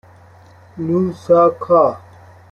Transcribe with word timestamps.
لوساکا 0.85 1.83